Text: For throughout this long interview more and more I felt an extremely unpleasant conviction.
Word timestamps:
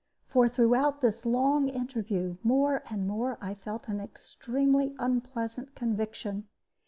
For 0.25 0.49
throughout 0.49 1.01
this 1.01 1.27
long 1.27 1.69
interview 1.69 2.37
more 2.41 2.81
and 2.89 3.07
more 3.07 3.37
I 3.39 3.53
felt 3.53 3.87
an 3.87 3.99
extremely 4.01 4.95
unpleasant 4.97 5.75
conviction. 5.75 6.47